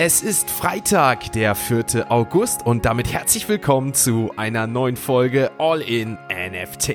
[0.00, 2.06] Es ist Freitag, der 4.
[2.08, 6.94] August und damit herzlich willkommen zu einer neuen Folge All in NFT.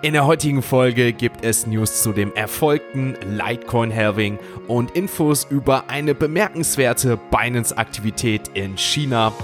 [0.00, 5.90] In der heutigen Folge gibt es News zu dem erfolgten Litecoin Halving und Infos über
[5.90, 9.34] eine bemerkenswerte Binance-Aktivität in China.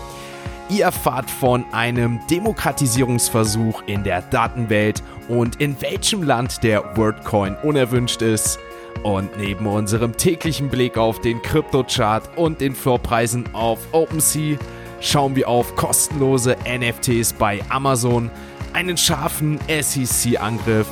[0.70, 8.22] Ihr erfahrt von einem Demokratisierungsversuch in der Datenwelt und in welchem Land der WordCoin unerwünscht
[8.22, 8.58] ist.
[9.02, 14.58] Und neben unserem täglichen Blick auf den Kryptochart und den Floorpreisen auf OpenSea
[15.00, 18.30] schauen wir auf kostenlose NFTs bei Amazon,
[18.72, 20.88] einen scharfen SEC-Angriff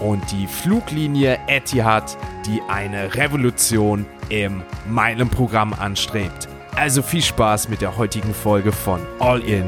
[0.00, 2.16] und die Fluglinie Etihad,
[2.46, 6.48] die eine Revolution im Meilenprogramm anstrebt.
[6.76, 9.66] Also viel Spaß mit der heutigen Folge von All in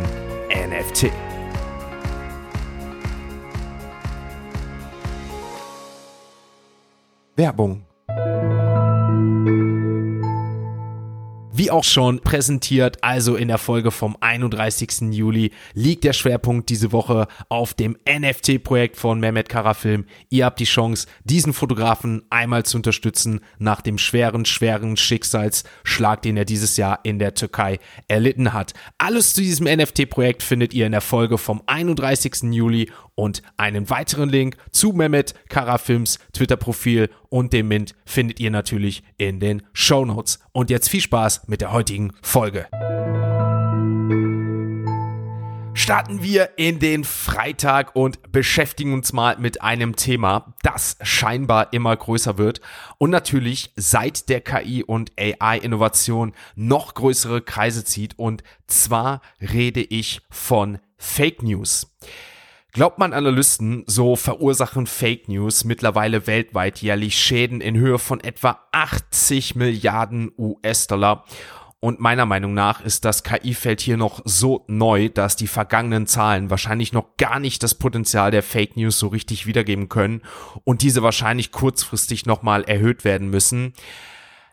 [0.50, 1.10] NFT.
[7.40, 7.86] Werbung
[11.60, 15.12] Wie auch schon präsentiert, also in der Folge vom 31.
[15.12, 20.06] Juli, liegt der Schwerpunkt diese Woche auf dem NFT-Projekt von Mehmet Karafilm.
[20.30, 26.36] Ihr habt die Chance, diesen Fotografen einmal zu unterstützen nach dem schweren, schweren Schicksalsschlag, den
[26.36, 27.78] er dieses Jahr in der Türkei
[28.08, 28.72] erlitten hat.
[28.98, 32.52] Alles zu diesem NFT-Projekt findet ihr in der Folge vom 31.
[32.52, 32.90] Juli
[33.20, 39.40] und einen weiteren Link zu Mehmet Karafilms Twitter-Profil und dem Mint findet ihr natürlich in
[39.40, 40.38] den Show Notes.
[40.52, 42.66] Und jetzt viel Spaß mit der heutigen Folge.
[45.74, 51.94] Starten wir in den Freitag und beschäftigen uns mal mit einem Thema, das scheinbar immer
[51.94, 52.62] größer wird
[52.96, 58.18] und natürlich seit der KI und AI-Innovation noch größere Kreise zieht.
[58.18, 61.86] Und zwar rede ich von Fake News.
[62.72, 68.60] Glaubt man Analysten, so verursachen Fake News mittlerweile weltweit jährlich Schäden in Höhe von etwa
[68.70, 71.24] 80 Milliarden US-Dollar.
[71.80, 76.48] Und meiner Meinung nach ist das KI-Feld hier noch so neu, dass die vergangenen Zahlen
[76.48, 80.22] wahrscheinlich noch gar nicht das Potenzial der Fake News so richtig wiedergeben können
[80.62, 83.72] und diese wahrscheinlich kurzfristig nochmal erhöht werden müssen.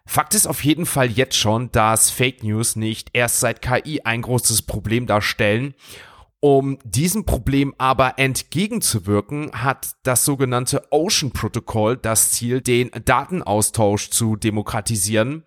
[0.08, 4.24] Fakt ist auf jeden Fall jetzt schon, dass Fake News nicht erst seit KI ein
[4.24, 5.76] großes Problem darstellen
[6.40, 14.36] um diesem Problem aber entgegenzuwirken, hat das sogenannte Ocean Protocol das Ziel, den Datenaustausch zu
[14.36, 15.44] demokratisieren.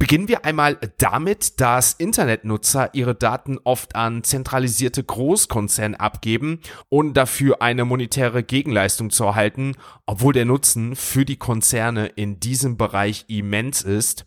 [0.00, 7.62] Beginnen wir einmal damit, dass Internetnutzer ihre Daten oft an zentralisierte Großkonzerne abgeben, ohne dafür
[7.62, 9.74] eine monetäre Gegenleistung zu erhalten,
[10.06, 14.24] obwohl der Nutzen für die Konzerne in diesem Bereich immens ist.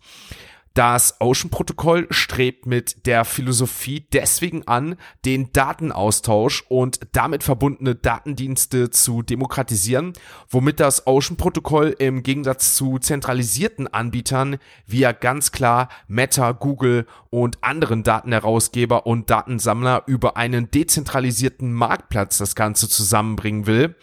[0.74, 4.96] Das Ocean-Protokoll strebt mit der Philosophie deswegen an,
[5.26, 10.14] den Datenaustausch und damit verbundene Datendienste zu demokratisieren,
[10.48, 14.56] womit das Ocean-Protokoll im Gegensatz zu zentralisierten Anbietern
[14.86, 22.38] wie ja ganz klar Meta, Google und anderen Datenherausgeber und Datensammler über einen dezentralisierten Marktplatz
[22.38, 23.94] das Ganze zusammenbringen will.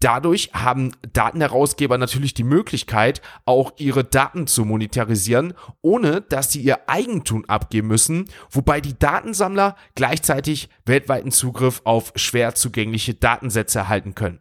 [0.00, 6.88] Dadurch haben Datenherausgeber natürlich die Möglichkeit, auch ihre Daten zu monetarisieren, ohne dass sie ihr
[6.88, 14.40] Eigentum abgeben müssen, wobei die Datensammler gleichzeitig weltweiten Zugriff auf schwer zugängliche Datensätze erhalten können.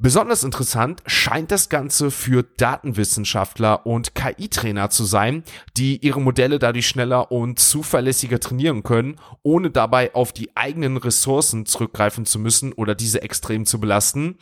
[0.00, 5.42] Besonders interessant scheint das Ganze für Datenwissenschaftler und KI-Trainer zu sein,
[5.76, 11.66] die ihre Modelle dadurch schneller und zuverlässiger trainieren können, ohne dabei auf die eigenen Ressourcen
[11.66, 14.38] zurückgreifen zu müssen oder diese extrem zu belasten.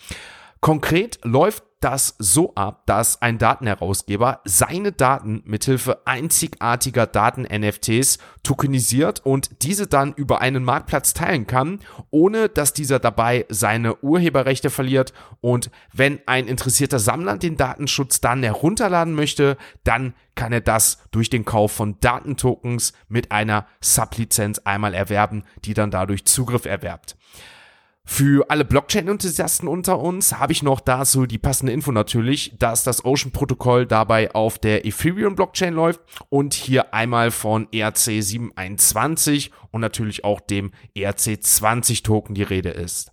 [0.60, 9.62] Konkret läuft das so ab, dass ein Datenherausgeber seine Daten mithilfe einzigartiger Daten-NFTs tokenisiert und
[9.62, 15.12] diese dann über einen Marktplatz teilen kann, ohne dass dieser dabei seine Urheberrechte verliert.
[15.40, 21.30] Und wenn ein interessierter Sammler den Datenschutz dann herunterladen möchte, dann kann er das durch
[21.30, 27.16] den Kauf von Datentokens mit einer Sublizenz einmal erwerben, die dann dadurch Zugriff erwerbt.
[28.08, 33.04] Für alle Blockchain-Enthusiasten unter uns habe ich noch dazu die passende Info natürlich, dass das
[33.04, 40.40] Ocean-Protokoll dabei auf der Ethereum-Blockchain läuft und hier einmal von ERC 721 und natürlich auch
[40.40, 43.10] dem ERC 20 Token die Rede ist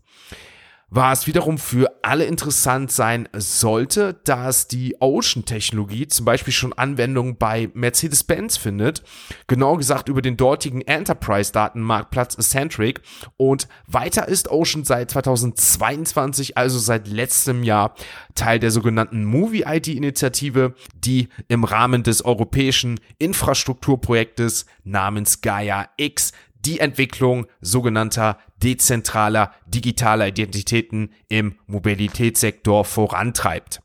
[0.96, 7.72] was wiederum für alle interessant sein sollte, dass die Ocean-Technologie zum Beispiel schon Anwendung bei
[7.74, 9.02] Mercedes-Benz findet,
[9.48, 13.02] genau gesagt über den dortigen Enterprise-Datenmarktplatz Centric.
[13.38, 17.96] Und weiter ist Ocean seit 2022, also seit letztem Jahr,
[18.36, 26.34] Teil der sogenannten Movie-ID-Initiative, die im Rahmen des europäischen Infrastrukturprojektes namens Gaia X
[26.66, 33.82] die Entwicklung sogenannter dezentraler digitaler Identitäten im Mobilitätssektor vorantreibt.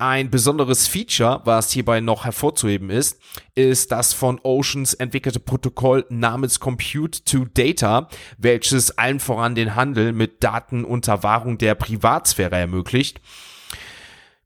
[0.00, 3.20] Ein besonderes Feature, was hierbei noch hervorzuheben ist,
[3.56, 10.12] ist das von Oceans entwickelte Protokoll namens Compute to Data, welches allen voran den Handel
[10.12, 13.20] mit Daten unter Wahrung der Privatsphäre ermöglicht.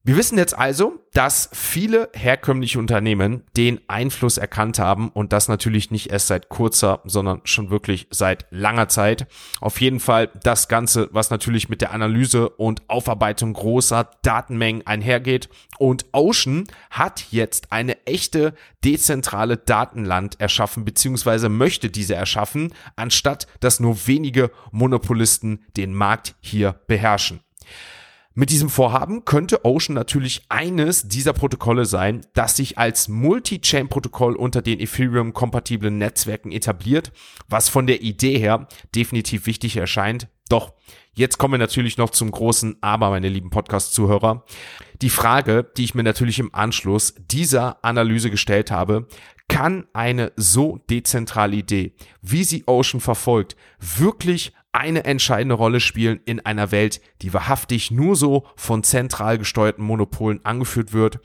[0.05, 5.93] Wir wissen jetzt also, dass viele herkömmliche Unternehmen den Einfluss erkannt haben und das natürlich
[5.93, 9.29] nicht erst seit kurzer, sondern schon wirklich seit langer Zeit.
[9.61, 15.49] Auf jeden Fall das Ganze, was natürlich mit der Analyse und Aufarbeitung großer Datenmengen einhergeht.
[15.79, 18.55] Und Ocean hat jetzt eine echte
[18.85, 26.75] dezentrale Datenland erschaffen, beziehungsweise möchte diese erschaffen, anstatt dass nur wenige Monopolisten den Markt hier
[26.89, 27.39] beherrschen.
[28.35, 34.63] Mit diesem Vorhaben könnte Ocean natürlich eines dieser Protokolle sein, das sich als Multi-Chain-Protokoll unter
[34.63, 37.13] den Ethereum-kompatiblen Netzwerken etabliert,
[37.51, 40.29] was von der Idee her definitiv wichtig erscheint.
[40.49, 40.73] Doch
[41.13, 44.45] jetzt kommen wir natürlich noch zum großen Aber, meine lieben Podcast-Zuhörer.
[45.03, 49.09] Die Frage, die ich mir natürlich im Anschluss dieser Analyse gestellt habe,
[49.49, 51.93] kann eine so dezentrale Idee,
[52.23, 58.17] wie sie Ocean verfolgt, wirklich eine entscheidende Rolle spielen in einer Welt, die wahrhaftig nur
[58.17, 61.21] so von zentral gesteuerten Monopolen angeführt wird.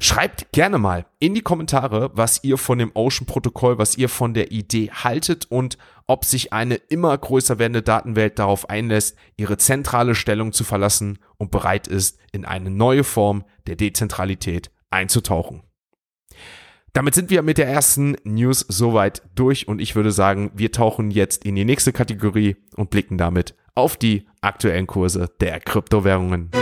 [0.00, 4.50] Schreibt gerne mal in die Kommentare, was ihr von dem Ocean-Protokoll, was ihr von der
[4.50, 10.52] Idee haltet und ob sich eine immer größer werdende Datenwelt darauf einlässt, ihre zentrale Stellung
[10.52, 15.62] zu verlassen und bereit ist, in eine neue Form der Dezentralität einzutauchen.
[16.94, 21.10] Damit sind wir mit der ersten News soweit durch und ich würde sagen, wir tauchen
[21.10, 26.52] jetzt in die nächste Kategorie und blicken damit auf die aktuellen Kurse der Kryptowährungen.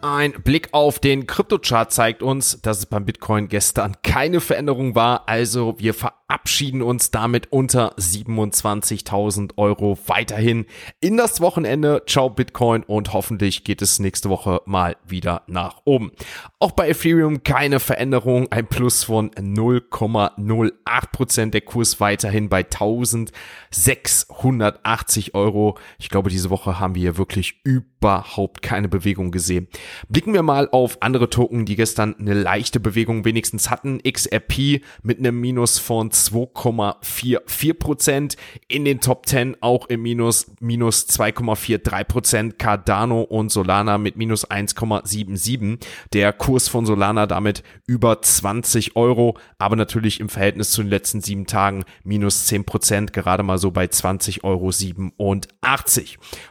[0.00, 5.28] Ein Blick auf den Kryptochart zeigt uns, dass es beim Bitcoin gestern keine Veränderung war.
[5.28, 10.66] Also wir verabschieden uns damit unter 27.000 Euro weiterhin
[11.00, 12.04] in das Wochenende.
[12.06, 16.12] Ciao Bitcoin und hoffentlich geht es nächste Woche mal wieder nach oben.
[16.60, 18.52] Auch bei Ethereum keine Veränderung.
[18.52, 25.76] Ein Plus von 0,08% Der Kurs weiterhin bei 1680 Euro.
[25.98, 29.66] Ich glaube, diese Woche haben wir hier wirklich überhaupt keine Bewegung gesehen.
[30.08, 34.00] Blicken wir mal auf andere Token, die gestern eine leichte Bewegung wenigstens hatten.
[34.02, 38.36] XRP mit einem Minus von 2,44%
[38.68, 45.78] In den Top 10 auch im Minus, minus 2,43% Cardano und Solana mit minus 1,77.
[46.12, 51.20] Der Kurs von Solana damit über 20 Euro, aber natürlich im Verhältnis zu den letzten
[51.20, 54.72] sieben Tagen minus 10% gerade mal so bei 20,87 Euro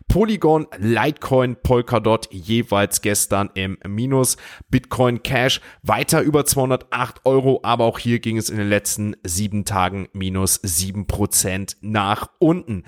[0.08, 4.38] Polygon, Litecoin, Polkadot jeweils gestern im Minus.
[4.70, 9.66] Bitcoin Cash weiter über 208 Euro, aber auch hier ging es in den letzten sieben
[9.66, 12.84] Tagen minus 7% nach unten.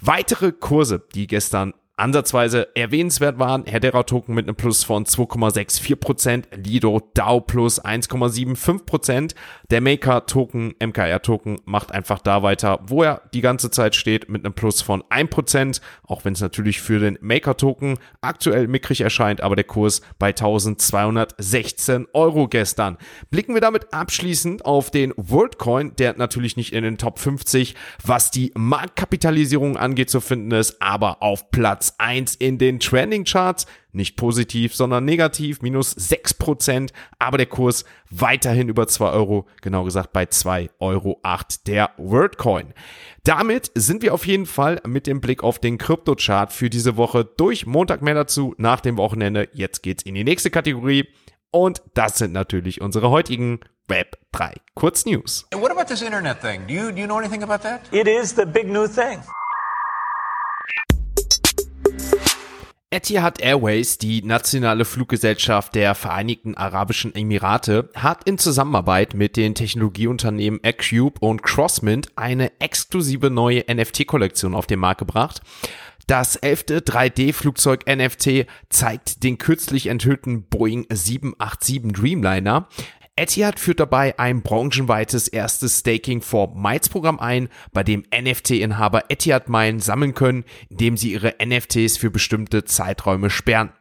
[0.00, 3.64] Weitere Kurse, die gestern ansatzweise erwähnenswert waren.
[3.66, 9.34] Hedera Token mit einem Plus von 2,64%, Lido DAO plus 1,75%.
[9.70, 14.28] Der Maker Token, MKR Token, macht einfach da weiter, wo er die ganze Zeit steht,
[14.28, 19.02] mit einem Plus von 1%, auch wenn es natürlich für den Maker Token aktuell mickrig
[19.02, 22.96] erscheint, aber der Kurs bei 1216 Euro gestern.
[23.30, 27.74] Blicken wir damit abschließend auf den WorldCoin, der natürlich nicht in den Top 50,
[28.04, 33.66] was die Marktkapitalisierung angeht, zu finden ist, aber auf Platz 1 in den Trending Charts.
[33.92, 40.12] Nicht positiv, sondern negativ, minus 6%, aber der Kurs weiterhin über 2 Euro, genau gesagt
[40.12, 41.20] bei 2,08 Euro
[41.66, 42.72] der WordCoin.
[43.24, 47.24] Damit sind wir auf jeden Fall mit dem Blick auf den Kryptochart für diese Woche
[47.24, 47.66] durch.
[47.66, 49.48] Montag mehr dazu, nach dem Wochenende.
[49.52, 51.08] Jetzt geht's in die nächste Kategorie.
[51.50, 55.46] Und das sind natürlich unsere heutigen Web 3 Kurznews.
[55.52, 56.66] What about this Internet thing?
[56.68, 57.80] Do you, do you know anything about that?
[57.92, 59.20] It is the big new thing.
[62.92, 70.58] Etihad Airways, die nationale Fluggesellschaft der Vereinigten Arabischen Emirate, hat in Zusammenarbeit mit den Technologieunternehmen
[70.64, 75.40] Acube und Crossmint eine exklusive neue NFT-Kollektion auf den Markt gebracht.
[76.08, 82.66] Das elfte 3D-Flugzeug NFT zeigt den kürzlich enthüllten Boeing 787 Dreamliner.
[83.16, 89.48] Etihad führt dabei ein branchenweites erstes Staking for Miles Programm ein, bei dem NFT-Inhaber Etihad
[89.48, 93.72] Meilen sammeln können, indem sie ihre NFTs für bestimmte Zeiträume sperren.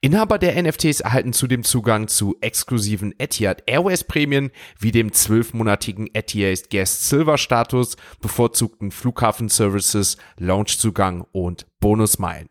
[0.00, 6.70] Inhaber der NFTs erhalten zudem Zugang zu exklusiven Etihad Airways Prämien wie dem zwölfmonatigen Etihad
[6.70, 12.48] Guest Silver Status, bevorzugten Flughafen Services, Launchzugang und Bonusmeilen.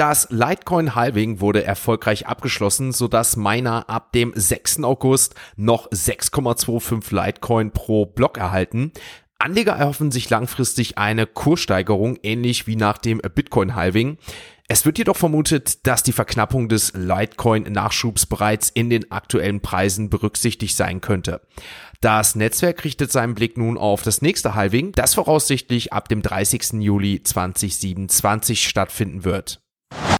[0.00, 4.82] Das Litecoin Halving wurde erfolgreich abgeschlossen, sodass Miner ab dem 6.
[4.82, 8.92] August noch 6,25 Litecoin pro Block erhalten.
[9.38, 14.16] Anleger erhoffen sich langfristig eine Kurssteigerung, ähnlich wie nach dem Bitcoin Halving.
[14.68, 20.78] Es wird jedoch vermutet, dass die Verknappung des Litecoin-Nachschubs bereits in den aktuellen Preisen berücksichtigt
[20.78, 21.42] sein könnte.
[22.00, 26.80] Das Netzwerk richtet seinen Blick nun auf das nächste Halving, das voraussichtlich ab dem 30.
[26.80, 29.60] Juli 2027 stattfinden wird.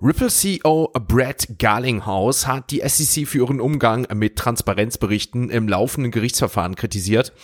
[0.02, 6.74] Ripple CEO Brad Garlinghouse hat die SEC für ihren Umgang mit Transparenzberichten im laufenden Gerichtsverfahren
[6.74, 7.34] kritisiert.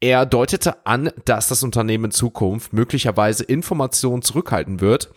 [0.00, 5.10] Er deutete an, dass das Unternehmen in Zukunft möglicherweise Informationen zurückhalten wird,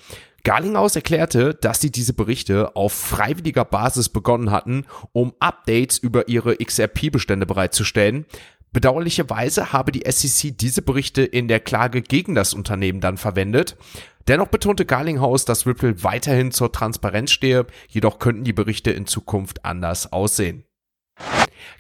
[0.43, 6.57] Garlinghaus erklärte, dass sie diese Berichte auf freiwilliger Basis begonnen hatten, um Updates über ihre
[6.57, 8.25] XRP-Bestände bereitzustellen.
[8.73, 13.75] Bedauerlicherweise habe die SEC diese Berichte in der Klage gegen das Unternehmen dann verwendet.
[14.27, 19.65] Dennoch betonte Garlinghaus, dass Ripple weiterhin zur Transparenz stehe, jedoch könnten die Berichte in Zukunft
[19.65, 20.63] anders aussehen.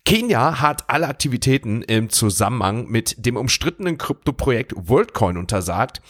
[0.03, 6.01] Kenia hat alle Aktivitäten im Zusammenhang mit dem umstrittenen Kryptoprojekt WorldCoin untersagt.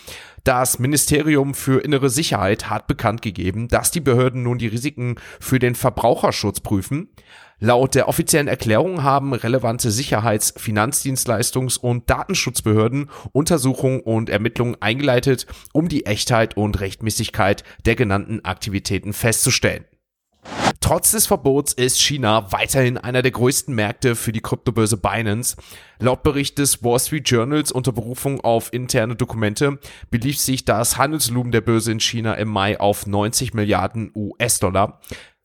[0.43, 5.59] Das Ministerium für innere Sicherheit hat bekannt gegeben, dass die Behörden nun die Risiken für
[5.59, 7.09] den Verbraucherschutz prüfen.
[7.63, 15.87] Laut der offiziellen Erklärung haben relevante Sicherheits-, Finanzdienstleistungs- und Datenschutzbehörden Untersuchungen und Ermittlungen eingeleitet, um
[15.87, 19.85] die Echtheit und Rechtmäßigkeit der genannten Aktivitäten festzustellen.
[20.79, 25.55] Trotz des Verbots ist China weiterhin einer der größten Märkte für die Kryptobörse Binance.
[25.99, 29.77] Laut Bericht des Wall Street Journals unter Berufung auf interne Dokumente
[30.09, 34.99] belief sich das Handelsvolumen der Börse in China im Mai auf 90 Milliarden US-Dollar.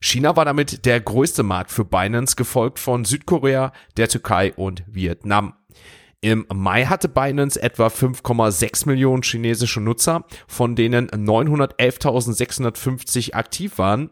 [0.07, 5.55] China war damit der größte Markt für Binance, gefolgt von Südkorea, der Türkei und Vietnam.
[6.21, 14.11] Im Mai hatte Binance etwa 5,6 Millionen chinesische Nutzer, von denen 911.650 aktiv waren.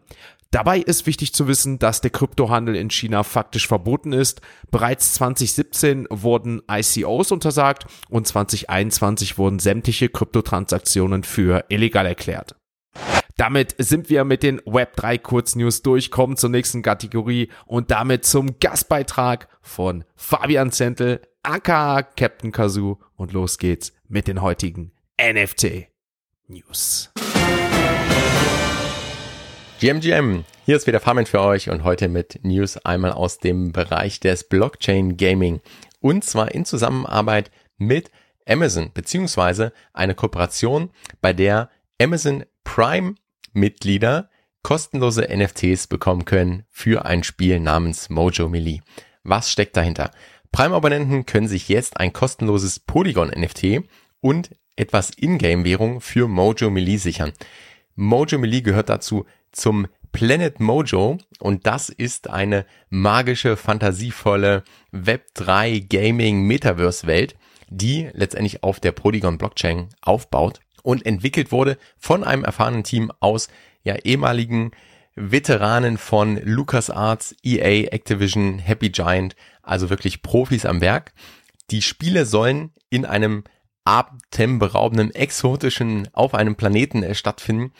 [0.51, 4.41] Dabei ist wichtig zu wissen, dass der Kryptohandel in China faktisch verboten ist.
[4.71, 12.57] Bereits 2017 wurden ICOs untersagt und 2021 wurden sämtliche Kryptotransaktionen für illegal erklärt.
[13.37, 18.59] Damit sind wir mit den Web3 Kurznews durch, kommen zur nächsten Kategorie und damit zum
[18.59, 25.89] Gastbeitrag von Fabian Zentel, aka Captain Kazoo und los geht's mit den heutigen NFT
[26.47, 27.11] News.
[29.81, 34.21] GMGM, hier ist wieder Fabian für euch und heute mit News einmal aus dem Bereich
[34.21, 35.59] des Blockchain Gaming
[35.99, 38.11] und zwar in Zusammenarbeit mit
[38.47, 43.15] Amazon beziehungsweise eine Kooperation, bei der Amazon Prime
[43.55, 44.29] Mitglieder
[44.63, 48.81] kostenlose NFTs bekommen können für ein Spiel namens Mojo Melee.
[49.23, 50.11] Was steckt dahinter?
[50.51, 53.87] Prime-Abonnenten können sich jetzt ein kostenloses Polygon-NFT
[54.21, 57.31] und etwas Ingame-Währung für Mojo Melee sichern.
[57.95, 66.41] Mojo Melee gehört dazu zum Planet Mojo und das ist eine magische, fantasievolle Web3 Gaming
[66.43, 67.35] Metaverse Welt,
[67.69, 73.47] die letztendlich auf der Polygon Blockchain aufbaut und entwickelt wurde von einem erfahrenen Team aus
[73.83, 74.71] ja ehemaligen
[75.15, 81.13] Veteranen von LucasArts, EA, Activision, Happy Giant, also wirklich Profis am Werk.
[81.71, 83.43] Die Spiele sollen in einem
[83.85, 87.71] atemberaubenden, exotischen, auf einem Planeten äh, stattfinden,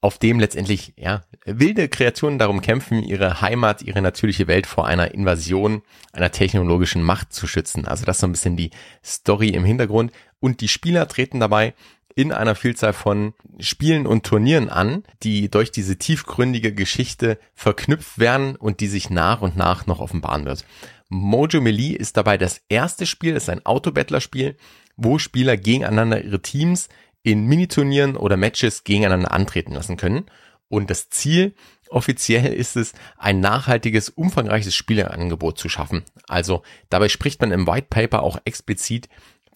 [0.00, 5.12] auf dem letztendlich ja wilde Kreaturen darum kämpfen, ihre Heimat, ihre natürliche Welt vor einer
[5.12, 7.86] Invasion einer technologischen Macht zu schützen.
[7.86, 8.70] Also das ist so ein bisschen die
[9.04, 11.74] Story im Hintergrund und die Spieler treten dabei
[12.18, 18.56] in einer Vielzahl von Spielen und Turnieren an, die durch diese tiefgründige Geschichte verknüpft werden
[18.56, 20.64] und die sich nach und nach noch offenbaren wird.
[21.08, 24.56] Mojo Melee ist dabei das erste Spiel, ist ein Autobattler-Spiel,
[24.96, 26.88] wo Spieler gegeneinander ihre Teams
[27.22, 30.26] in Miniturnieren oder Matches gegeneinander antreten lassen können.
[30.66, 31.54] Und das Ziel
[31.88, 36.04] offiziell ist es, ein nachhaltiges, umfangreiches Spieleangebot zu schaffen.
[36.26, 39.08] Also dabei spricht man im White Paper auch explizit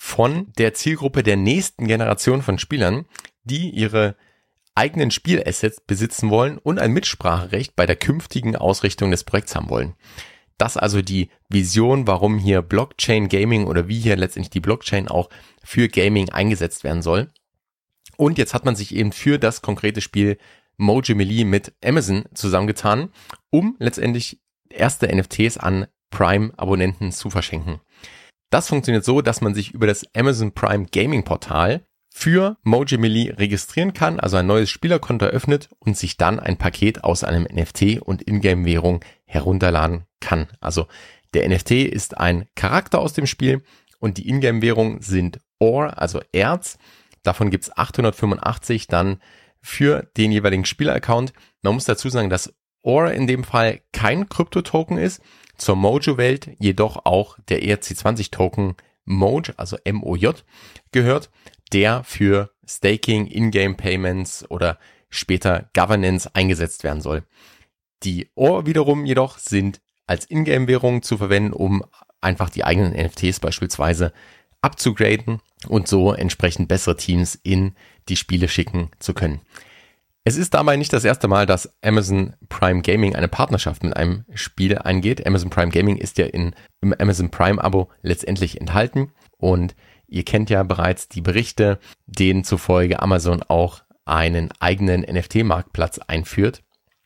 [0.04, 3.06] von der Zielgruppe der nächsten Generation von Spielern,
[3.44, 4.16] die ihre
[4.74, 9.94] eigenen Spielassets besitzen wollen und ein Mitspracherecht bei der künftigen Ausrichtung des Projekts haben wollen.
[10.58, 15.30] Das also die Vision, warum hier Blockchain Gaming oder wie hier letztendlich die Blockchain auch
[15.62, 17.30] für Gaming eingesetzt werden soll.
[18.16, 20.36] Und jetzt hat man sich eben für das konkrete Spiel
[20.78, 23.10] Mojo Melee mit Amazon zusammengetan,
[23.50, 27.80] um letztendlich erste NFTs an Prime-Abonnenten zu verschenken.
[28.52, 33.30] Das funktioniert so, dass man sich über das Amazon Prime Gaming Portal für Mojo Melee
[33.30, 38.02] registrieren kann, also ein neues Spielerkonto eröffnet und sich dann ein Paket aus einem NFT
[38.02, 40.48] und Ingame-Währung herunterladen kann.
[40.60, 40.86] Also
[41.32, 43.62] der NFT ist ein Charakter aus dem Spiel
[43.98, 46.76] und die Ingame-Währung sind Ore, also Erz,
[47.22, 49.20] Davon gibt's 885 dann
[49.60, 51.32] für den jeweiligen Spieleraccount.
[51.62, 55.22] Man muss dazu sagen, dass Aura in dem Fall kein Krypto-Token ist,
[55.62, 60.30] zur Mojo-Welt jedoch auch der ERC20-Token Moj, also MOJ,
[60.90, 61.30] gehört,
[61.72, 64.78] der für Staking, Ingame-Payments oder
[65.08, 67.22] später Governance eingesetzt werden soll.
[68.02, 71.84] Die OR wiederum jedoch sind als Ingame-Währung zu verwenden, um
[72.20, 74.12] einfach die eigenen NFTs beispielsweise
[74.62, 77.74] abzugraden und so entsprechend bessere Teams in
[78.08, 79.40] die Spiele schicken zu können.
[80.24, 84.24] Es ist dabei nicht das erste Mal, dass Amazon Prime Gaming eine Partnerschaft mit einem
[84.34, 85.26] Spiel eingeht.
[85.26, 89.74] Amazon Prime Gaming ist ja in, im Amazon Prime Abo letztendlich enthalten und
[90.06, 96.62] ihr kennt ja bereits die Berichte, denen zufolge Amazon auch einen eigenen NFT-Marktplatz einführt.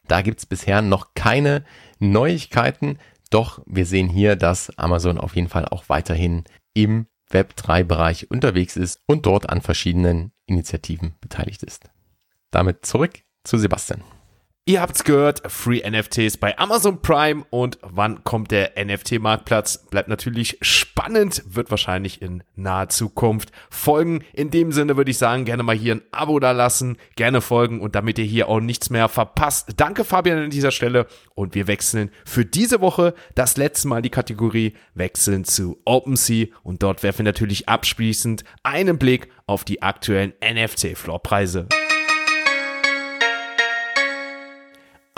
[0.09, 1.65] Da gibt's bisher noch keine
[1.99, 2.99] Neuigkeiten,
[3.31, 6.45] doch wir sehen hier, dass Amazon auf jeden Fall auch weiterhin
[6.75, 11.89] im Web3-Bereich unterwegs ist und dort an verschiedenen Initiativen beteiligt ist.
[12.51, 14.03] Damit zurück zu Sebastian.
[14.69, 19.87] Ihr habt's gehört, Free NFTs bei Amazon Prime und wann kommt der NFT-Marktplatz?
[19.91, 24.25] Bleibt natürlich spannend, wird wahrscheinlich in naher Zukunft folgen.
[24.33, 27.81] In dem Sinne würde ich sagen, gerne mal hier ein Abo da lassen, gerne folgen
[27.81, 29.75] und damit ihr hier auch nichts mehr verpasst.
[29.77, 34.11] Danke Fabian an dieser Stelle und wir wechseln für diese Woche das letzte Mal die
[34.11, 40.33] Kategorie wechseln zu OpenSea und dort werfen wir natürlich abschließend einen Blick auf die aktuellen
[40.43, 41.69] NFT-Floorpreise.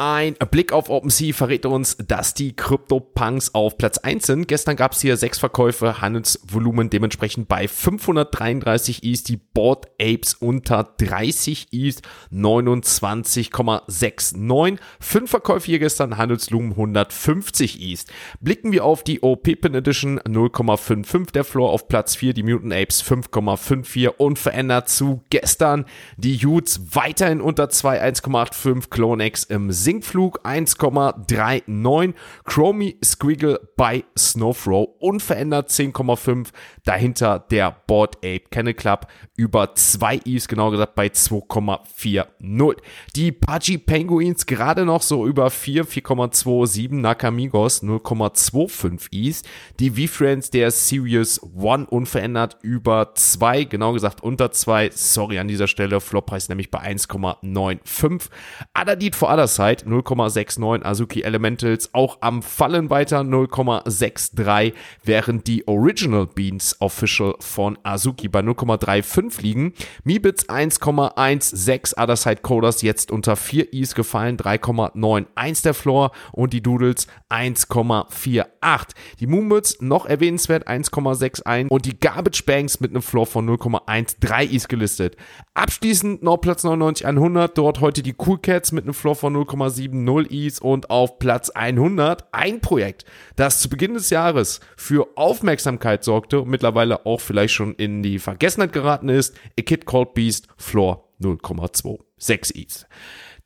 [0.01, 4.47] Ein Blick auf OpenSea verrät uns, dass die CryptoPunks auf Platz 1 sind.
[4.47, 10.85] Gestern gab es hier sechs Verkäufe, Handelsvolumen dementsprechend bei 533 ETH, die Board Apes unter
[10.99, 12.03] 30 ETH,
[12.33, 14.79] 29,69.
[15.01, 18.05] Fünf Verkäufe hier gestern, Handelsvolumen 150 ETH.
[18.41, 23.03] Blicken wir auf die OP-Pin Edition 0,55 der Floor auf Platz 4, die Mutant Apes
[23.03, 25.87] 5,54 unverändert zu gestern.
[26.17, 32.13] Die Utes weiterhin unter 2, 1,85, Clonex im Sinkflug 1,39,
[32.45, 36.49] Chromie Squiggle bei Snowthrow unverändert 10,5,
[36.85, 42.77] dahinter der Board Ape Kennel Club über 2 Is, genau gesagt bei 2,40.
[43.17, 49.43] Die Pudgy Penguins gerade noch so über 4, 4,27, Nakamigos 0,25 Is,
[49.81, 55.67] die V-Friends der Series One unverändert über 2, genau gesagt unter 2, sorry an dieser
[55.67, 58.29] Stelle, Floppreis nämlich bei 1,95,
[58.75, 64.73] Adadit for Other Side Zeit 0,69, Azuki Elementals auch am Fallen weiter 0,63,
[65.05, 69.73] während die Original Beans Official von Azuki bei 0,35 liegen.
[70.05, 76.63] Mibits 1,16, Other Side Coders jetzt unter 4 Is gefallen, 3,91 der Floor und die
[76.63, 78.87] Doodles 1,48.
[79.21, 84.69] Die Moonbits noch erwähnenswert 1,61 und die Garbage Banks mit einem Floor von 0,13 Is
[84.69, 85.17] gelistet.
[85.55, 89.68] Abschließend noch Platz 99 100, dort heute die Cool Cats mit einem Floor von 0,7
[89.77, 93.05] 0,70 Is und auf Platz 100 ein Projekt,
[93.37, 98.19] das zu Beginn des Jahres für Aufmerksamkeit sorgte und mittlerweile auch vielleicht schon in die
[98.19, 99.37] Vergessenheit geraten ist.
[99.59, 102.87] A Kid Called Beast Floor 0,26 Is.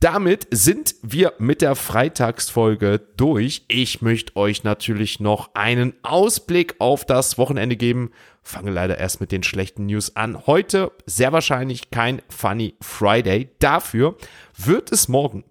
[0.02, 3.64] Damit sind wir mit der Freitagsfolge durch.
[3.68, 8.10] Ich möchte euch natürlich noch einen Ausblick auf das Wochenende geben.
[8.42, 10.48] Fange leider erst mit den schlechten News an.
[10.48, 13.50] Heute sehr wahrscheinlich kein Funny Friday.
[13.60, 14.16] Dafür
[14.56, 15.44] wird es morgen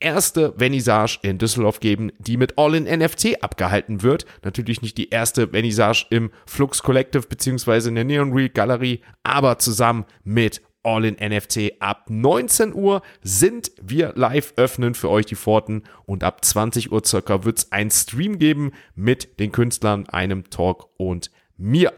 [0.00, 4.24] erste Vernissage in Düsseldorf geben, die mit All-in NFT abgehalten wird.
[4.42, 9.58] Natürlich nicht die erste Vernissage im Flux Collective beziehungsweise in der Neon Real Galerie, aber
[9.58, 11.80] zusammen mit All in NFT.
[11.80, 17.02] Ab 19 Uhr sind wir live öffnen für euch die Pforten und ab 20 Uhr
[17.04, 21.92] circa wird es einen Stream geben mit den Künstlern, einem Talk und mir.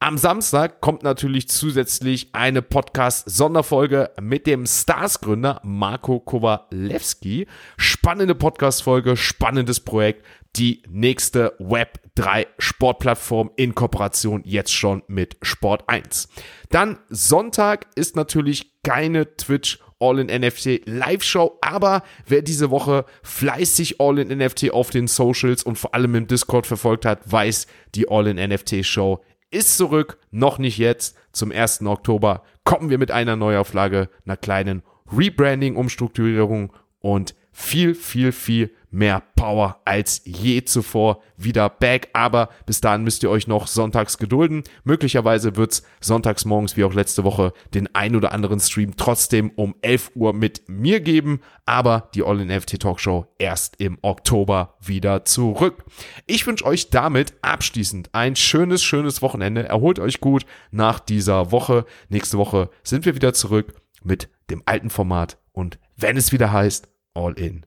[0.00, 7.48] Am Samstag kommt natürlich zusätzlich eine Podcast-Sonderfolge mit dem Stars-Gründer Marco Kowalewski.
[7.76, 10.24] Spannende Podcast-Folge, spannendes Projekt.
[10.54, 16.28] Die nächste Web3 Sportplattform in Kooperation jetzt schon mit Sport 1.
[16.70, 21.58] Dann Sonntag ist natürlich keine Twitch All-in-NFT Live-Show.
[21.60, 27.04] Aber wer diese Woche fleißig All-in-NFT auf den Socials und vor allem im Discord verfolgt
[27.04, 31.16] hat, weiß, die All-in-NFT Show ist zurück, noch nicht jetzt.
[31.32, 31.82] Zum 1.
[31.82, 39.22] Oktober kommen wir mit einer Neuauflage, einer kleinen Rebranding, Umstrukturierung und viel, viel, viel mehr
[39.36, 42.08] Power als je zuvor wieder back.
[42.12, 44.64] Aber bis dahin müsst ihr euch noch sonntags gedulden.
[44.84, 49.74] Möglicherweise wird's sonntags morgens wie auch letzte Woche den ein oder anderen Stream trotzdem um
[49.82, 51.40] 11 Uhr mit mir geben.
[51.66, 55.84] Aber die All-in-FT Talkshow erst im Oktober wieder zurück.
[56.26, 59.68] Ich wünsche euch damit abschließend ein schönes, schönes Wochenende.
[59.68, 61.84] Erholt euch gut nach dieser Woche.
[62.08, 66.88] Nächste Woche sind wir wieder zurück mit dem alten Format und wenn es wieder heißt
[67.14, 67.66] All in